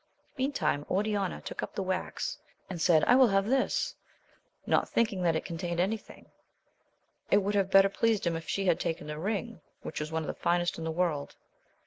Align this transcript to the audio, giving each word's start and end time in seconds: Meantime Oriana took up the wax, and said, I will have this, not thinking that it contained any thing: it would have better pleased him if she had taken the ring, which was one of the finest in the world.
Meantime 0.35 0.83
Oriana 0.89 1.41
took 1.41 1.61
up 1.61 1.75
the 1.75 1.83
wax, 1.83 2.39
and 2.71 2.81
said, 2.81 3.03
I 3.03 3.13
will 3.15 3.27
have 3.27 3.45
this, 3.45 3.93
not 4.65 4.89
thinking 4.89 5.21
that 5.21 5.35
it 5.35 5.45
contained 5.45 5.79
any 5.79 5.95
thing: 5.97 6.31
it 7.29 7.37
would 7.43 7.53
have 7.53 7.69
better 7.69 7.87
pleased 7.87 8.25
him 8.25 8.35
if 8.35 8.49
she 8.49 8.65
had 8.65 8.79
taken 8.79 9.05
the 9.05 9.19
ring, 9.19 9.61
which 9.83 9.99
was 9.99 10.11
one 10.11 10.23
of 10.23 10.27
the 10.27 10.33
finest 10.33 10.79
in 10.79 10.85
the 10.85 10.89
world. 10.91 11.35